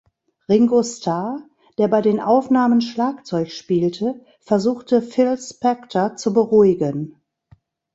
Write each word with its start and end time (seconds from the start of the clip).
Ringo 0.49 0.81
Starr, 0.81 1.47
der 1.77 1.87
bei 1.87 2.01
den 2.01 2.19
Aufnahmen 2.19 2.81
Schlagzeug 2.81 3.51
spielte, 3.51 4.19
versuchte 4.39 4.99
Phil 5.03 5.37
Spector 5.37 6.15
zu 6.15 6.33
beruhigen. 6.33 7.21